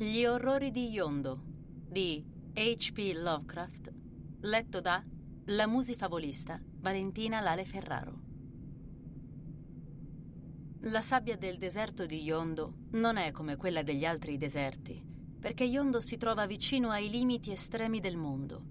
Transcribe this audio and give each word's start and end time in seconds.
Gli 0.00 0.24
orrori 0.24 0.70
di 0.70 0.90
Yondo 0.90 1.42
di 1.88 2.24
H.P. 2.54 3.14
Lovecraft, 3.16 3.92
letto 4.42 4.80
da 4.80 5.02
La 5.46 5.66
musifavolista 5.66 6.62
Valentina 6.62 7.40
Lale 7.40 7.64
Ferraro. 7.64 8.20
La 10.82 11.02
sabbia 11.02 11.36
del 11.36 11.58
deserto 11.58 12.06
di 12.06 12.22
Yondo 12.22 12.74
non 12.92 13.16
è 13.16 13.32
come 13.32 13.56
quella 13.56 13.82
degli 13.82 14.04
altri 14.04 14.36
deserti, 14.36 15.04
perché 15.40 15.64
Yondo 15.64 16.00
si 16.00 16.16
trova 16.16 16.46
vicino 16.46 16.90
ai 16.90 17.10
limiti 17.10 17.50
estremi 17.50 17.98
del 17.98 18.16
mondo. 18.16 18.62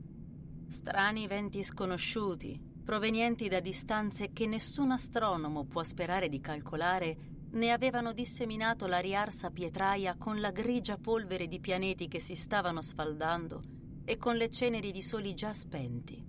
Strani 0.68 1.28
venti 1.28 1.62
sconosciuti, 1.62 2.58
provenienti 2.86 3.50
da 3.50 3.60
distanze 3.60 4.32
che 4.32 4.46
nessun 4.48 4.92
astronomo 4.92 5.66
può 5.66 5.84
sperare 5.84 6.30
di 6.30 6.40
calcolare, 6.40 7.18
ne 7.52 7.72
avevano 7.72 8.12
disseminato 8.12 8.88
la 8.88 9.00
riarsa 9.00 9.50
pietraia 9.50 10.16
con 10.18 10.40
la 10.40 10.52
grigia 10.52 10.98
polvere 10.98 11.48
di 11.48 11.60
pianeti 11.60 12.08
che 12.08 12.20
si 12.20 12.36
stavano 12.36 12.82
sfaldando 12.82 13.62
e 14.06 14.18
con 14.18 14.36
le 14.36 14.50
ceneri 14.50 14.92
di 14.92 15.02
soli 15.02 15.34
già 15.34 15.54
spenti. 15.54 16.26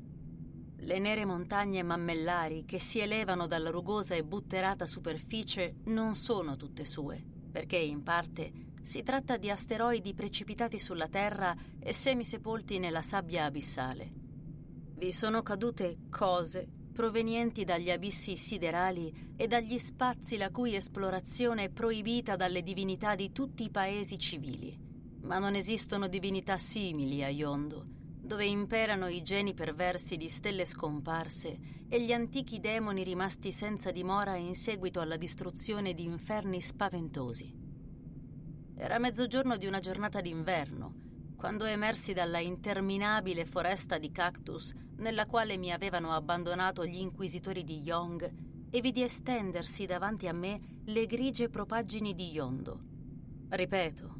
Le 0.81 0.99
nere 0.99 1.25
montagne 1.25 1.83
mammellari 1.83 2.65
che 2.65 2.79
si 2.79 3.01
elevano 3.01 3.47
dalla 3.47 3.71
rugosa 3.71 4.15
e 4.15 4.25
butterata 4.25 4.87
superficie 4.87 5.77
non 5.85 6.15
sono 6.15 6.57
tutte 6.57 6.85
sue, 6.85 7.23
perché 7.51 7.77
in 7.77 8.03
parte 8.03 8.53
si 8.81 9.03
tratta 9.03 9.37
di 9.37 9.51
asteroidi 9.51 10.15
precipitati 10.15 10.79
sulla 10.79 11.09
Terra 11.09 11.55
e 11.79 11.93
semisepolti 11.93 12.79
nella 12.79 13.03
sabbia 13.03 13.45
abissale. 13.45 14.11
Vi 14.95 15.13
sono 15.13 15.43
cadute 15.43 15.99
cose 16.09 16.78
provenienti 16.99 17.63
dagli 17.63 17.93
abissi 17.93 18.37
siderali 18.37 19.35
e 19.37 19.47
dagli 19.47 19.79
spazi 19.79 20.37
la 20.37 20.51
cui 20.51 20.75
esplorazione 20.75 21.63
è 21.63 21.69
proibita 21.69 22.35
dalle 22.35 22.61
divinità 22.61 23.15
di 23.15 23.31
tutti 23.31 23.63
i 23.63 23.71
paesi 23.71 24.19
civili. 24.19 24.77
Ma 25.21 25.39
non 25.39 25.55
esistono 25.55 26.09
divinità 26.09 26.59
simili 26.59 27.23
a 27.23 27.29
Yondo, 27.29 27.87
dove 28.21 28.47
imperano 28.47 29.07
i 29.07 29.23
geni 29.23 29.55
perversi 29.55 30.17
di 30.17 30.29
stelle 30.29 30.65
scomparse 30.65 31.87
e 31.89 32.03
gli 32.03 32.11
antichi 32.11 32.59
demoni 32.59 33.05
rimasti 33.05 33.53
senza 33.53 33.93
dimora 33.93 34.35
in 34.35 34.57
seguito 34.57 34.99
alla 34.99 35.17
distruzione 35.17 35.95
di 35.95 36.03
inferni 36.03 36.61
spaventosi. 36.61 37.55
Era 38.75 38.99
mezzogiorno 38.99 39.57
di 39.57 39.67
una 39.67 39.79
giornata 39.79 40.21
d'inverno, 40.21 41.08
quando 41.39 41.67
emersi 41.67 42.13
dalla 42.13 42.41
interminabile 42.41 43.45
foresta 43.45 43.97
di 43.97 44.11
cactus 44.11 44.75
nella 44.97 45.25
quale 45.27 45.57
mi 45.57 45.71
avevano 45.71 46.11
abbandonato 46.11 46.85
gli 46.85 46.99
inquisitori 46.99 47.63
di 47.63 47.81
Yong 47.81 48.33
e 48.69 48.81
vidi 48.81 49.05
estendersi 49.05 49.87
davanti 49.87 50.27
a 50.27 50.33
me 50.33 50.81
le 50.87 51.07
grigie 51.07 51.49
propaggini 51.49 52.13
di 52.13 52.31
Yondo. 52.33 52.81
Ripeto, 53.51 54.15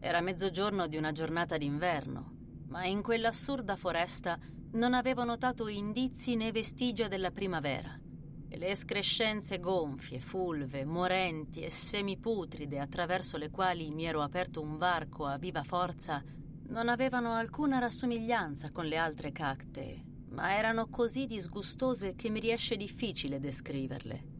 era 0.00 0.20
mezzogiorno 0.20 0.88
di 0.88 0.96
una 0.96 1.12
giornata 1.12 1.56
d'inverno, 1.56 2.32
ma 2.66 2.84
in 2.86 3.02
quell'assurda 3.02 3.76
foresta 3.76 4.36
non 4.72 4.94
avevo 4.94 5.22
notato 5.22 5.68
indizi 5.68 6.34
né 6.34 6.50
vestigia 6.50 7.06
della 7.06 7.30
primavera. 7.30 7.96
E 8.48 8.58
le 8.58 8.66
escrescenze 8.70 9.60
gonfie, 9.60 10.18
fulve, 10.18 10.84
morenti 10.84 11.62
e 11.62 11.70
semiputride 11.70 12.80
attraverso 12.80 13.36
le 13.36 13.50
quali 13.50 13.92
mi 13.92 14.06
ero 14.06 14.22
aperto 14.22 14.60
un 14.60 14.76
varco 14.76 15.24
a 15.24 15.38
viva 15.38 15.62
forza 15.62 16.20
non 16.68 16.88
avevano 16.88 17.34
alcuna 17.34 17.78
rassomiglianza 17.78 18.70
con 18.70 18.86
le 18.86 18.96
altre 18.96 19.32
cactee, 19.32 20.02
ma 20.30 20.56
erano 20.56 20.88
così 20.88 21.26
disgustose 21.26 22.14
che 22.14 22.30
mi 22.30 22.40
riesce 22.40 22.76
difficile 22.76 23.38
descriverle. 23.38 24.32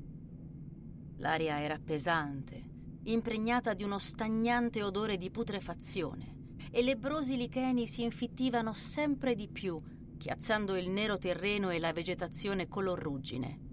L'aria 1.18 1.60
era 1.60 1.78
pesante, 1.78 2.62
impregnata 3.04 3.74
di 3.74 3.82
uno 3.82 3.98
stagnante 3.98 4.82
odore 4.82 5.16
di 5.16 5.30
putrefazione, 5.30 6.32
e 6.70 6.82
lebbrosi 6.82 7.36
licheni 7.36 7.86
si 7.86 8.02
infittivano 8.02 8.72
sempre 8.72 9.34
di 9.34 9.48
più, 9.48 9.80
chiazzando 10.18 10.76
il 10.76 10.88
nero 10.88 11.18
terreno 11.18 11.70
e 11.70 11.78
la 11.78 11.92
vegetazione 11.92 12.66
color 12.66 12.98
ruggine. 12.98 13.63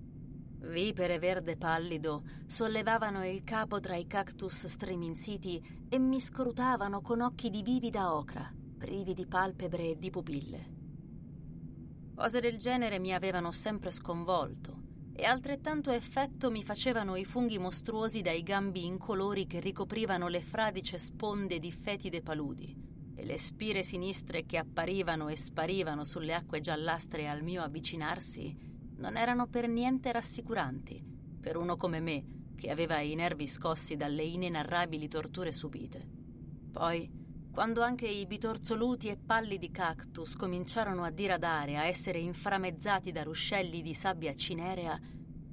Vipere 0.71 1.19
verde 1.19 1.57
pallido 1.57 2.23
sollevavano 2.45 3.27
il 3.27 3.43
capo 3.43 3.81
tra 3.81 3.97
i 3.97 4.07
cactus 4.07 4.67
striminziti 4.67 5.61
e 5.89 5.99
mi 5.99 6.21
scrutavano 6.21 7.01
con 7.01 7.19
occhi 7.19 7.49
di 7.49 7.61
vivida 7.61 8.15
ocra, 8.15 8.49
privi 8.77 9.13
di 9.13 9.27
palpebre 9.27 9.89
e 9.89 9.97
di 9.97 10.09
pupille. 10.09 10.69
Cose 12.15 12.39
del 12.39 12.57
genere 12.57 12.99
mi 12.99 13.13
avevano 13.13 13.51
sempre 13.51 13.91
sconvolto 13.91 14.79
e 15.11 15.25
altrettanto 15.25 15.91
effetto 15.91 16.49
mi 16.49 16.63
facevano 16.63 17.17
i 17.17 17.25
funghi 17.25 17.57
mostruosi 17.57 18.21
dai 18.21 18.41
gambi 18.41 18.85
incolori 18.85 19.45
che 19.47 19.59
ricoprivano 19.59 20.29
le 20.29 20.41
fradice 20.41 20.97
sponde 20.97 21.59
di 21.59 21.73
fetide 21.73 22.21
paludi 22.21 22.73
e 23.13 23.25
le 23.25 23.37
spire 23.37 23.83
sinistre 23.83 24.45
che 24.45 24.57
apparivano 24.57 25.27
e 25.27 25.35
sparivano 25.35 26.05
sulle 26.05 26.33
acque 26.33 26.61
giallastre 26.61 27.27
al 27.27 27.43
mio 27.43 27.61
avvicinarsi 27.61 28.70
non 29.01 29.17
erano 29.17 29.47
per 29.47 29.67
niente 29.67 30.12
rassicuranti 30.12 31.03
per 31.41 31.57
uno 31.57 31.75
come 31.75 32.00
me 32.00 32.23
che 32.56 32.69
aveva 32.69 33.00
i 33.00 33.16
nervi 33.16 33.47
scossi 33.47 33.97
dalle 33.97 34.22
inenarrabili 34.22 35.07
torture 35.07 35.51
subite. 35.51 36.07
Poi, 36.72 37.09
quando 37.51 37.81
anche 37.81 38.07
i 38.07 38.28
bitorzoluti 38.28 39.07
e 39.07 39.17
pallidi 39.17 39.72
cactus 39.72 40.35
cominciarono 40.35 41.03
a 41.03 41.09
diradare, 41.09 41.78
a 41.78 41.85
essere 41.85 42.19
inframezzati 42.19 43.11
da 43.11 43.23
ruscelli 43.23 43.81
di 43.81 43.95
sabbia 43.95 44.35
cinerea, 44.35 45.00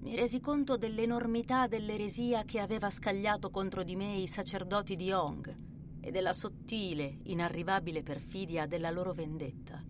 mi 0.01 0.15
resi 0.15 0.41
conto 0.41 0.77
dell'enormità 0.77 1.67
dell'eresia 1.67 2.45
che 2.45 2.61
aveva 2.61 2.91
scagliato 2.91 3.51
contro 3.51 3.83
di 3.83 3.97
me 3.97 4.17
i 4.17 4.27
sacerdoti 4.27 4.95
di 4.95 5.11
Hong 5.11 5.57
e 6.01 6.11
della 6.11 6.35
sottile, 6.35 7.19
inarrivabile 7.25 8.03
perfidia 8.03 8.67
della 8.67 8.91
loro 8.91 9.13
vendetta. 9.13 9.83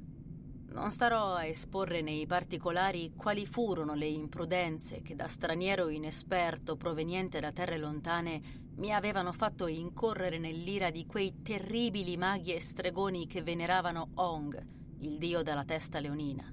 Non 0.71 0.91
starò 0.91 1.35
a 1.35 1.47
esporre 1.47 2.03
nei 2.03 2.27
particolari 2.27 3.13
quali 3.17 3.47
furono 3.47 3.95
le 3.95 4.07
imprudenze 4.07 5.01
che 5.01 5.17
da 5.17 5.27
straniero 5.27 5.89
inesperto 5.89 6.77
proveniente 6.77 7.41
da 7.41 7.53
terre 7.53 7.79
lontane 7.79 8.67
mi 8.77 8.93
avevano 8.93 9.33
fatto 9.33 9.67
incorrere 9.67 10.39
nell'ira 10.39 10.91
di 10.91 11.05
quei 11.07 11.43
terribili 11.43 12.17
maghi 12.17 12.53
e 12.53 12.61
stregoni 12.61 13.27
che 13.27 13.43
veneravano 13.43 14.11
Ong, 14.15 14.67
il 15.01 15.19
dio 15.19 15.43
della 15.43 15.65
testa 15.65 15.99
leonina. 15.99 16.53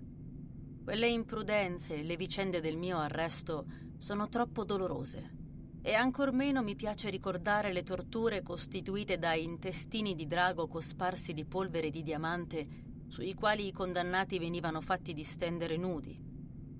Quelle 0.83 1.07
imprudenze, 1.07 2.01
le 2.01 2.15
vicende 2.15 2.61
del 2.61 2.77
mio 2.77 2.97
arresto, 2.97 3.65
sono 3.97 4.29
troppo 4.29 4.63
dolorose. 4.63 5.33
E 5.81 5.93
ancor 5.93 6.31
meno 6.31 6.63
mi 6.63 6.75
piace 6.75 7.09
ricordare 7.09 7.71
le 7.71 7.83
torture 7.83 8.41
costituite 8.41 9.19
da 9.19 9.35
intestini 9.35 10.15
di 10.15 10.25
drago 10.25 10.67
cosparsi 10.67 11.33
di 11.33 11.45
polvere 11.45 11.91
di 11.91 12.01
diamante 12.01 12.84
sui 13.15 13.33
quali 13.33 13.67
i 13.67 13.71
condannati 13.71 14.39
venivano 14.39 14.81
fatti 14.81 15.13
distendere 15.13 15.77
nudi, 15.77 16.21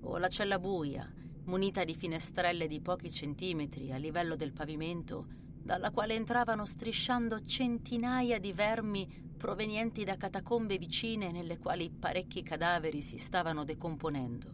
o 0.02 0.18
la 0.18 0.28
cella 0.28 0.58
buia, 0.58 1.10
munita 1.44 1.82
di 1.82 1.94
finestrelle 1.94 2.66
di 2.66 2.82
pochi 2.82 3.10
centimetri 3.10 3.90
a 3.90 3.96
livello 3.96 4.36
del 4.36 4.52
pavimento, 4.52 5.28
dalla 5.62 5.90
quale 5.90 6.12
entravano 6.12 6.66
strisciando 6.66 7.42
centinaia 7.46 8.38
di 8.38 8.52
vermi 8.52 9.08
provenienti 9.34 10.04
da 10.04 10.18
catacombe 10.18 10.76
vicine 10.76 11.32
nelle 11.32 11.56
quali 11.56 11.88
parecchi 11.88 12.42
cadaveri 12.42 13.00
si 13.00 13.16
stavano 13.16 13.64
decomponendo. 13.64 14.50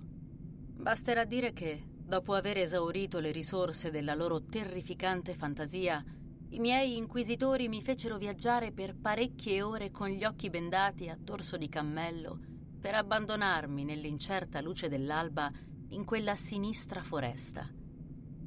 Basterà 0.76 1.24
dire 1.24 1.52
che, 1.52 1.82
dopo 1.84 2.34
aver 2.34 2.58
esaurito 2.58 3.18
le 3.18 3.32
risorse 3.32 3.90
della 3.90 4.14
loro 4.14 4.44
terrificante 4.44 5.34
fantasia, 5.34 6.00
I 6.52 6.58
miei 6.58 6.98
inquisitori 6.98 7.66
mi 7.66 7.80
fecero 7.80 8.18
viaggiare 8.18 8.72
per 8.72 8.94
parecchie 8.94 9.62
ore 9.62 9.90
con 9.90 10.08
gli 10.08 10.22
occhi 10.22 10.50
bendati 10.50 11.08
a 11.08 11.16
torso 11.16 11.56
di 11.56 11.70
cammello 11.70 12.38
per 12.78 12.94
abbandonarmi 12.94 13.84
nell'incerta 13.84 14.60
luce 14.60 14.90
dell'alba 14.90 15.50
in 15.88 16.04
quella 16.04 16.36
sinistra 16.36 17.02
foresta. 17.02 17.66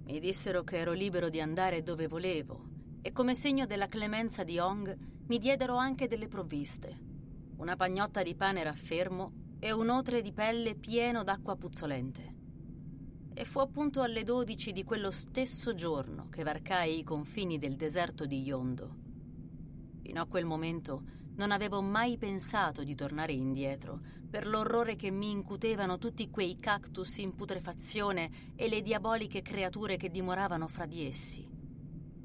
Mi 0.03 0.19
dissero 0.19 0.63
che 0.63 0.77
ero 0.77 0.91
libero 0.91 1.29
di 1.29 1.41
andare 1.41 1.81
dove 1.81 2.05
volevo 2.07 2.67
e 3.01 3.11
come 3.11 3.33
segno 3.33 3.65
della 3.65 3.87
clemenza 3.87 4.43
di 4.43 4.59
Hong 4.59 4.95
mi 5.25 5.39
diedero 5.39 5.75
anche 5.75 6.07
delle 6.07 6.27
provviste. 6.27 6.99
Una 7.57 7.75
pagnotta 7.75 8.21
di 8.21 8.35
pane 8.35 8.61
raffermo 8.61 9.55
e 9.57 9.71
un 9.71 9.89
otre 9.89 10.21
di 10.21 10.31
pelle 10.31 10.75
pieno 10.75 11.23
d'acqua 11.23 11.55
puzzolente 11.55 12.34
e 13.37 13.43
fu 13.43 13.59
appunto 13.59 14.01
alle 14.01 14.23
12 14.23 14.71
di 14.71 14.85
quello 14.85 15.11
stesso 15.11 15.75
giorno 15.75 16.29
che 16.29 16.43
varcai 16.43 16.99
i 16.99 17.03
confini 17.03 17.59
del 17.59 17.75
deserto 17.75 18.25
di 18.25 18.41
Yondo. 18.41 18.95
Fino 20.01 20.21
a 20.21 20.25
quel 20.25 20.45
momento 20.45 21.03
non 21.35 21.51
avevo 21.51 21.81
mai 21.81 22.17
pensato 22.17 22.85
di 22.85 22.95
tornare 22.95 23.33
indietro, 23.33 23.99
per 24.29 24.47
l'orrore 24.47 24.95
che 24.95 25.11
mi 25.11 25.31
incutevano 25.31 25.97
tutti 25.97 26.29
quei 26.29 26.55
cactus 26.55 27.17
in 27.17 27.35
putrefazione 27.35 28.53
e 28.55 28.69
le 28.69 28.81
diaboliche 28.81 29.41
creature 29.41 29.97
che 29.97 30.09
dimoravano 30.09 30.69
fra 30.69 30.85
di 30.85 31.05
essi. 31.05 31.45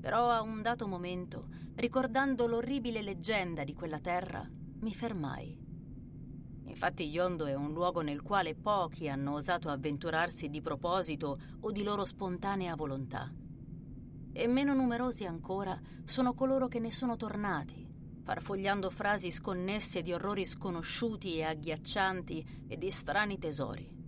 Però 0.00 0.30
a 0.30 0.42
un 0.42 0.62
dato 0.62 0.86
momento, 0.86 1.48
ricordando 1.74 2.46
l'orribile 2.46 3.02
leggenda 3.02 3.64
di 3.64 3.74
quella 3.74 3.98
terra, 3.98 4.48
mi 4.80 4.94
fermai 4.94 5.59
Infatti 6.70 7.08
Yondo 7.08 7.46
è 7.46 7.54
un 7.54 7.72
luogo 7.72 8.00
nel 8.00 8.22
quale 8.22 8.54
pochi 8.54 9.08
hanno 9.08 9.34
osato 9.34 9.68
avventurarsi 9.68 10.48
di 10.48 10.60
proposito 10.60 11.36
o 11.60 11.72
di 11.72 11.82
loro 11.82 12.04
spontanea 12.04 12.76
volontà. 12.76 13.28
E 14.32 14.46
meno 14.46 14.72
numerosi 14.72 15.26
ancora 15.26 15.78
sono 16.04 16.32
coloro 16.32 16.68
che 16.68 16.78
ne 16.78 16.92
sono 16.92 17.16
tornati, 17.16 17.86
farfogliando 18.22 18.88
frasi 18.88 19.32
sconnesse 19.32 20.00
di 20.00 20.12
orrori 20.12 20.46
sconosciuti 20.46 21.38
e 21.38 21.42
agghiaccianti 21.42 22.64
e 22.68 22.78
di 22.78 22.88
strani 22.88 23.36
tesori. 23.36 23.98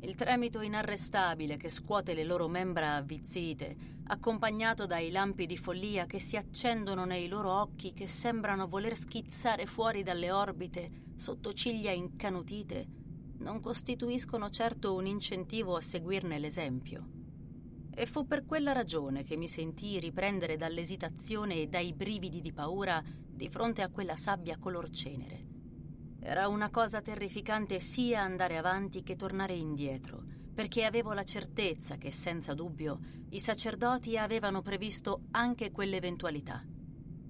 Il 0.00 0.14
tremito 0.14 0.62
inarrestabile 0.62 1.58
che 1.58 1.68
scuote 1.68 2.14
le 2.14 2.24
loro 2.24 2.48
membra 2.48 2.94
avvizzite, 2.94 3.97
accompagnato 4.08 4.86
dai 4.86 5.10
lampi 5.10 5.46
di 5.46 5.56
follia 5.56 6.04
che 6.06 6.18
si 6.18 6.36
accendono 6.36 7.04
nei 7.04 7.28
loro 7.28 7.52
occhi 7.52 7.92
che 7.92 8.06
sembrano 8.06 8.68
voler 8.68 8.96
schizzare 8.96 9.66
fuori 9.66 10.02
dalle 10.02 10.30
orbite 10.30 11.06
sotto 11.14 11.52
ciglia 11.52 11.90
incanutite, 11.90 12.86
non 13.38 13.60
costituiscono 13.60 14.50
certo 14.50 14.94
un 14.94 15.06
incentivo 15.06 15.76
a 15.76 15.80
seguirne 15.80 16.38
l'esempio. 16.38 17.06
E 17.94 18.06
fu 18.06 18.26
per 18.26 18.44
quella 18.44 18.72
ragione 18.72 19.24
che 19.24 19.36
mi 19.36 19.48
sentii 19.48 19.98
riprendere 19.98 20.56
dall'esitazione 20.56 21.56
e 21.56 21.66
dai 21.66 21.92
brividi 21.92 22.40
di 22.40 22.52
paura 22.52 23.02
di 23.02 23.48
fronte 23.48 23.82
a 23.82 23.90
quella 23.90 24.16
sabbia 24.16 24.58
color 24.58 24.90
cenere 24.90 25.48
era 26.20 26.48
una 26.48 26.68
cosa 26.68 27.00
terrificante 27.00 27.80
sia 27.80 28.22
andare 28.22 28.58
avanti 28.58 29.02
che 29.02 29.16
tornare 29.16 29.54
indietro, 29.54 30.24
perché 30.58 30.84
avevo 30.84 31.12
la 31.12 31.22
certezza 31.22 31.98
che 31.98 32.10
senza 32.10 32.52
dubbio 32.52 32.98
i 33.30 33.38
sacerdoti 33.38 34.18
avevano 34.18 34.60
previsto 34.60 35.26
anche 35.30 35.70
quell'eventualità. 35.70 36.64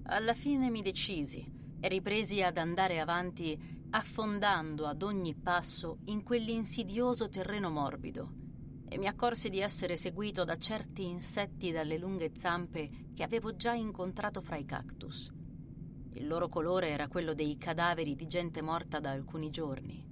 Alla 0.05 0.33
fine 0.33 0.71
mi 0.71 0.81
decisi 0.81 1.47
e 1.79 1.87
ripresi 1.87 2.41
ad 2.41 2.57
andare 2.57 2.99
avanti 2.99 3.85
affondando 3.91 4.87
ad 4.87 5.03
ogni 5.03 5.35
passo 5.35 5.99
in 6.05 6.23
quell'insidioso 6.23 7.29
terreno 7.29 7.69
morbido 7.69 8.31
e 8.89 8.97
mi 8.97 9.05
accorsi 9.05 9.49
di 9.49 9.59
essere 9.59 9.95
seguito 9.95 10.43
da 10.43 10.57
certi 10.57 11.05
insetti 11.05 11.71
dalle 11.71 11.99
lunghe 11.99 12.31
zampe 12.33 13.11
che 13.13 13.21
avevo 13.21 13.55
già 13.55 13.73
incontrato 13.73 14.41
fra 14.41 14.55
i 14.55 14.65
cactus. 14.65 15.31
Il 16.13 16.25
loro 16.25 16.49
colore 16.49 16.89
era 16.89 17.07
quello 17.07 17.35
dei 17.35 17.59
cadaveri 17.59 18.15
di 18.15 18.25
gente 18.25 18.63
morta 18.63 18.99
da 18.99 19.11
alcuni 19.11 19.51
giorni. 19.51 20.03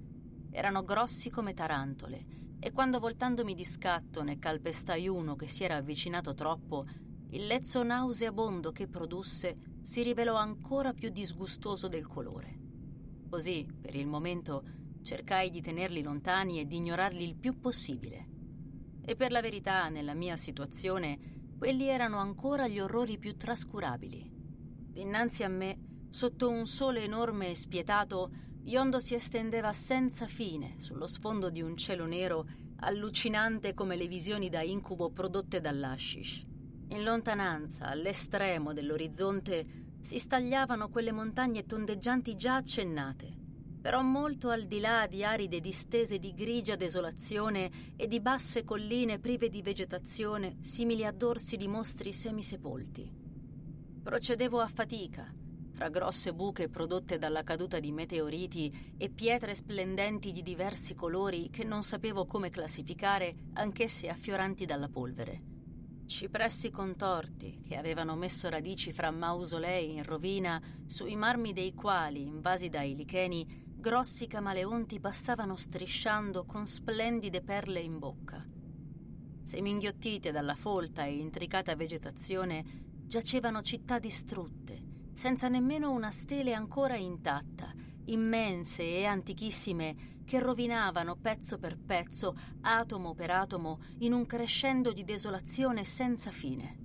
Erano 0.52 0.84
grossi 0.84 1.30
come 1.30 1.52
tarantole 1.52 2.38
e 2.60 2.72
quando 2.72 2.98
voltandomi 2.98 3.54
di 3.54 3.64
scatto 3.64 4.22
ne 4.22 4.38
calpestai 4.38 5.08
uno 5.08 5.36
che 5.36 5.48
si 5.48 5.64
era 5.64 5.76
avvicinato 5.76 6.34
troppo, 6.34 6.86
il 7.30 7.46
lezzo 7.46 7.82
nauseabondo 7.82 8.72
che 8.72 8.88
produsse 8.88 9.76
si 9.80 10.02
rivelò 10.02 10.34
ancora 10.34 10.92
più 10.92 11.10
disgustoso 11.10 11.88
del 11.88 12.06
colore. 12.06 12.58
Così, 13.28 13.66
per 13.80 13.94
il 13.94 14.06
momento, 14.06 14.64
cercai 15.02 15.50
di 15.50 15.60
tenerli 15.60 16.02
lontani 16.02 16.60
e 16.60 16.66
di 16.66 16.76
ignorarli 16.76 17.24
il 17.24 17.36
più 17.36 17.60
possibile. 17.60 18.26
E 19.04 19.16
per 19.16 19.30
la 19.30 19.40
verità, 19.40 19.88
nella 19.88 20.14
mia 20.14 20.36
situazione, 20.36 21.52
quelli 21.56 21.86
erano 21.86 22.18
ancora 22.18 22.68
gli 22.68 22.80
orrori 22.80 23.18
più 23.18 23.36
trascurabili. 23.36 24.30
Dinanzi 24.90 25.44
a 25.44 25.48
me 25.48 25.88
Sotto 26.10 26.48
un 26.48 26.66
sole 26.66 27.02
enorme 27.02 27.50
e 27.50 27.54
spietato, 27.54 28.30
Yondo 28.68 29.00
si 29.00 29.14
estendeva 29.14 29.72
senza 29.72 30.26
fine 30.26 30.74
sullo 30.76 31.06
sfondo 31.06 31.48
di 31.48 31.62
un 31.62 31.74
cielo 31.74 32.04
nero, 32.04 32.46
allucinante 32.80 33.72
come 33.72 33.96
le 33.96 34.06
visioni 34.06 34.50
da 34.50 34.60
incubo 34.60 35.08
prodotte 35.10 35.62
dall'ashish. 35.62 36.44
In 36.88 37.02
lontananza, 37.02 37.86
all'estremo 37.86 38.74
dell'orizzonte, 38.74 39.96
si 40.00 40.18
stagliavano 40.18 40.90
quelle 40.90 41.12
montagne 41.12 41.64
tondeggianti 41.64 42.36
già 42.36 42.56
accennate, 42.56 43.34
però 43.80 44.02
molto 44.02 44.50
al 44.50 44.66
di 44.66 44.80
là 44.80 45.06
di 45.06 45.24
aride 45.24 45.60
distese 45.60 46.18
di 46.18 46.34
grigia 46.34 46.76
desolazione 46.76 47.70
e 47.96 48.06
di 48.06 48.20
basse 48.20 48.64
colline 48.64 49.18
prive 49.18 49.48
di 49.48 49.62
vegetazione, 49.62 50.58
simili 50.60 51.06
a 51.06 51.10
dorsi 51.10 51.56
di 51.56 51.68
mostri 51.68 52.12
semisepolti. 52.12 53.10
Procedevo 54.02 54.60
a 54.60 54.68
fatica, 54.68 55.32
fra 55.78 55.90
grosse 55.90 56.34
buche 56.34 56.68
prodotte 56.68 57.18
dalla 57.18 57.44
caduta 57.44 57.78
di 57.78 57.92
meteoriti 57.92 58.96
e 58.98 59.10
pietre 59.10 59.54
splendenti 59.54 60.32
di 60.32 60.42
diversi 60.42 60.96
colori 60.96 61.50
che 61.50 61.62
non 61.62 61.84
sapevo 61.84 62.26
come 62.26 62.50
classificare, 62.50 63.32
anch'esse 63.52 64.08
affioranti 64.08 64.64
dalla 64.64 64.88
polvere. 64.88 65.40
Cipressi 66.04 66.72
contorti 66.72 67.62
che 67.64 67.76
avevano 67.76 68.16
messo 68.16 68.48
radici 68.48 68.92
fra 68.92 69.12
mausolei 69.12 69.94
in 69.94 70.02
rovina, 70.02 70.60
sui 70.84 71.14
marmi 71.14 71.52
dei 71.52 71.72
quali, 71.74 72.26
invasi 72.26 72.68
dai 72.68 72.96
licheni, 72.96 73.46
grossi 73.76 74.26
camaleonti 74.26 74.98
passavano 74.98 75.54
strisciando 75.54 76.44
con 76.44 76.66
splendide 76.66 77.40
perle 77.40 77.78
in 77.78 78.00
bocca. 78.00 78.44
Seminghiottite 79.44 80.32
dalla 80.32 80.56
folta 80.56 81.04
e 81.04 81.18
intricata 81.18 81.76
vegetazione, 81.76 82.64
giacevano 83.06 83.62
città 83.62 84.00
distrutte, 84.00 84.87
senza 85.18 85.48
nemmeno 85.48 85.90
una 85.90 86.12
stele 86.12 86.54
ancora 86.54 86.96
intatta, 86.96 87.74
immense 88.04 88.84
e 88.84 89.04
antichissime 89.04 90.22
che 90.24 90.38
rovinavano 90.38 91.16
pezzo 91.16 91.58
per 91.58 91.76
pezzo, 91.76 92.36
atomo 92.60 93.14
per 93.14 93.32
atomo, 93.32 93.80
in 93.98 94.12
un 94.12 94.26
crescendo 94.26 94.92
di 94.92 95.02
desolazione 95.02 95.82
senza 95.82 96.30
fine. 96.30 96.78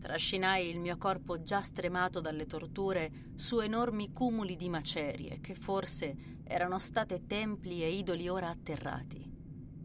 Trascinai 0.00 0.68
il 0.68 0.80
mio 0.80 0.98
corpo 0.98 1.42
già 1.42 1.60
stremato 1.60 2.20
dalle 2.20 2.46
torture 2.46 3.30
su 3.36 3.60
enormi 3.60 4.10
cumuli 4.10 4.56
di 4.56 4.68
macerie 4.68 5.38
che 5.40 5.54
forse 5.54 6.40
erano 6.42 6.80
state 6.80 7.24
templi 7.24 7.84
e 7.84 7.92
idoli 7.92 8.28
ora 8.28 8.48
atterrati. 8.48 9.30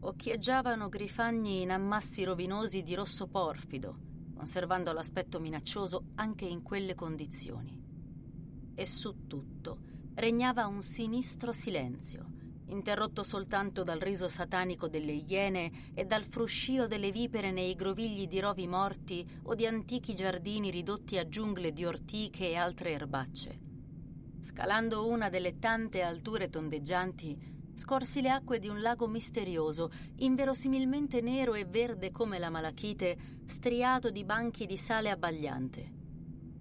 Occhieggiavano 0.00 0.88
grifagni 0.88 1.62
in 1.62 1.70
ammassi 1.70 2.24
rovinosi 2.24 2.82
di 2.82 2.96
rosso 2.96 3.28
porfido, 3.28 4.15
conservando 4.36 4.92
l'aspetto 4.92 5.40
minaccioso 5.40 6.08
anche 6.16 6.44
in 6.44 6.62
quelle 6.62 6.94
condizioni. 6.94 7.82
E 8.74 8.84
su 8.84 9.26
tutto 9.26 9.78
regnava 10.14 10.66
un 10.66 10.82
sinistro 10.82 11.52
silenzio, 11.52 12.26
interrotto 12.66 13.22
soltanto 13.22 13.82
dal 13.82 13.98
riso 13.98 14.28
satanico 14.28 14.88
delle 14.88 15.12
iene 15.12 15.92
e 15.94 16.04
dal 16.04 16.24
fruscio 16.24 16.86
delle 16.86 17.10
vipere 17.10 17.50
nei 17.50 17.74
grovigli 17.74 18.26
di 18.26 18.40
rovi 18.40 18.66
morti 18.66 19.26
o 19.44 19.54
di 19.54 19.66
antichi 19.66 20.14
giardini 20.14 20.70
ridotti 20.70 21.16
a 21.16 21.26
giungle 21.26 21.72
di 21.72 21.84
ortiche 21.84 22.50
e 22.50 22.56
altre 22.56 22.90
erbacce. 22.92 23.60
Scalando 24.40 25.06
una 25.06 25.30
delle 25.30 25.58
tante 25.58 26.02
alture 26.02 26.50
tondeggianti, 26.50 27.55
scorsi 27.76 28.22
le 28.22 28.30
acque 28.30 28.58
di 28.58 28.68
un 28.68 28.80
lago 28.80 29.06
misterioso, 29.06 29.90
inverosimilmente 30.16 31.20
nero 31.20 31.54
e 31.54 31.66
verde 31.66 32.10
come 32.10 32.38
la 32.38 32.48
malachite, 32.48 33.42
striato 33.44 34.08
di 34.10 34.24
banchi 34.24 34.64
di 34.64 34.78
sale 34.78 35.10
abbagliante. 35.10 35.92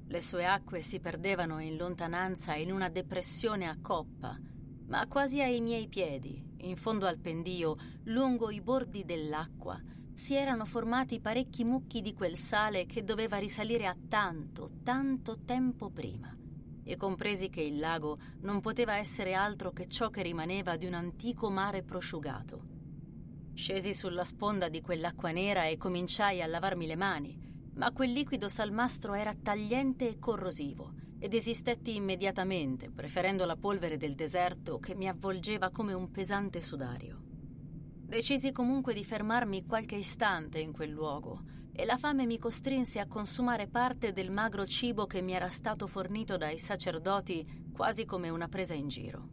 Le 0.07 0.21
sue 0.21 0.45
acque 0.45 0.81
si 0.81 0.99
perdevano 0.99 1.59
in 1.59 1.77
lontananza 1.77 2.55
in 2.55 2.71
una 2.71 2.89
depressione 2.89 3.67
a 3.67 3.77
coppa, 3.81 4.37
ma 4.87 5.07
quasi 5.07 5.41
ai 5.41 5.61
miei 5.61 5.87
piedi, 5.87 6.43
in 6.57 6.75
fondo 6.75 7.07
al 7.07 7.17
pendio, 7.17 7.77
lungo 8.03 8.51
i 8.51 8.59
bordi 8.59 9.05
dell'acqua, 9.05 9.81
si 10.11 10.35
erano 10.35 10.65
formati 10.65 11.21
parecchi 11.21 11.63
mucchi 11.63 12.01
di 12.01 12.13
quel 12.13 12.35
sale 12.35 12.85
che 12.85 13.05
doveva 13.05 13.37
risalire 13.37 13.87
a 13.87 13.95
tanto, 14.07 14.69
tanto 14.83 15.39
tempo 15.45 15.89
prima 15.89 16.35
e 16.85 16.95
compresi 16.95 17.49
che 17.49 17.61
il 17.61 17.79
lago 17.79 18.19
non 18.41 18.61
poteva 18.61 18.95
essere 18.95 19.33
altro 19.33 19.71
che 19.71 19.87
ciò 19.87 20.09
che 20.09 20.21
rimaneva 20.21 20.77
di 20.77 20.85
un 20.85 20.93
antico 20.93 21.49
mare 21.49 21.81
prosciugato. 21.81 22.61
Scesi 23.53 23.93
sulla 23.93 24.23
sponda 24.23 24.69
di 24.69 24.81
quell'acqua 24.81 25.31
nera 25.31 25.65
e 25.65 25.77
cominciai 25.77 26.41
a 26.41 26.47
lavarmi 26.47 26.85
le 26.85 26.95
mani, 26.95 27.37
ma 27.73 27.91
quel 27.91 28.11
liquido 28.11 28.47
salmastro 28.47 29.15
era 29.15 29.33
tagliente 29.33 30.07
e 30.07 30.19
corrosivo 30.19 30.93
ed 31.17 31.33
esistetti 31.33 31.95
immediatamente, 31.95 32.91
preferendo 32.91 33.45
la 33.45 33.55
polvere 33.55 33.97
del 33.97 34.13
deserto 34.13 34.77
che 34.77 34.93
mi 34.93 35.07
avvolgeva 35.07 35.71
come 35.71 35.93
un 35.93 36.11
pesante 36.11 36.61
sudario. 36.61 37.21
Decisi 38.05 38.51
comunque 38.51 38.93
di 38.93 39.03
fermarmi 39.03 39.65
qualche 39.65 39.95
istante 39.95 40.59
in 40.59 40.71
quel 40.71 40.91
luogo 40.91 41.53
e 41.77 41.83
la 41.83 41.97
fame 41.97 42.25
mi 42.25 42.39
costrinse 42.39 42.99
a 42.99 43.05
consumare 43.05 43.67
parte 43.67 44.13
del 44.13 44.31
magro 44.31 44.65
cibo 44.65 45.05
che 45.05 45.21
mi 45.21 45.33
era 45.33 45.49
stato 45.49 45.87
fornito 45.87 46.37
dai 46.37 46.57
sacerdoti 46.57 47.69
quasi 47.73 48.05
come 48.05 48.29
una 48.29 48.47
presa 48.47 48.73
in 48.73 48.87
giro. 48.87 49.27